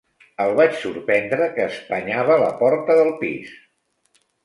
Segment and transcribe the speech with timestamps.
[0.45, 3.57] El vaig sorprendre que espanyava la porta del pis.